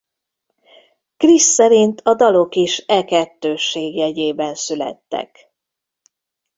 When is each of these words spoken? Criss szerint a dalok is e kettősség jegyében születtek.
Criss 1.17 1.43
szerint 1.43 2.01
a 2.01 2.13
dalok 2.13 2.55
is 2.55 2.83
e 2.87 3.05
kettősség 3.05 3.95
jegyében 3.95 4.55
születtek. 4.55 5.51